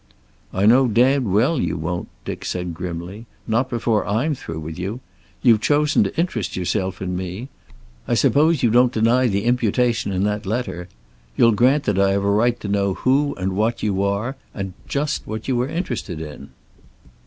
"I 0.51 0.65
know 0.65 0.87
damned 0.87 1.27
well 1.27 1.61
you 1.61 1.77
won't," 1.77 2.07
Dick 2.25 2.43
said 2.43 2.73
grimly. 2.73 3.27
"Not 3.45 3.69
before 3.69 4.03
I'm 4.07 4.33
through 4.33 4.59
with 4.61 4.79
you. 4.79 4.99
You've 5.43 5.61
chosen 5.61 6.03
to 6.03 6.17
interest 6.19 6.55
yourself 6.57 7.03
in 7.03 7.15
me. 7.15 7.49
I 8.07 8.15
suppose 8.15 8.63
you 8.63 8.71
don't 8.71 8.91
deny 8.91 9.27
the 9.27 9.43
imputation 9.45 10.11
in 10.11 10.23
that 10.23 10.47
letter. 10.47 10.89
You'll 11.37 11.51
grant 11.51 11.83
that 11.83 11.99
I 11.99 12.13
have 12.13 12.23
a 12.23 12.31
right 12.31 12.59
to 12.61 12.67
know 12.67 12.95
who 12.95 13.35
and 13.35 13.51
what 13.53 13.83
you 13.83 14.01
are, 14.01 14.35
and 14.55 14.73
just 14.87 15.27
what 15.27 15.47
you 15.47 15.61
are 15.61 15.69
interested 15.69 16.19
in." 16.19 16.49